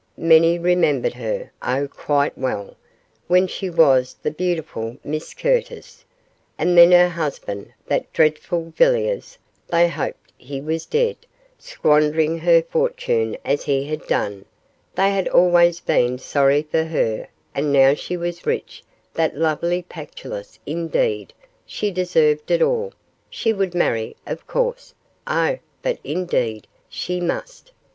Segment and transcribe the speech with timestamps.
[0.17, 2.75] Many remembered her oh, quite well
[3.27, 6.03] when she was the beautiful Miss Curtis;
[6.57, 9.37] and then her husband that dreadful Villiers
[9.67, 11.17] they hoped he was dead
[11.59, 14.45] squandering her fortune as he had done
[14.95, 18.83] they had always been sorry for her, and now she was rich
[19.13, 21.31] that lovely Pactolus indeed,
[21.63, 22.91] she deserved it all
[23.29, 24.95] she would marry, of course
[25.27, 27.71] oh, but indeed, she must.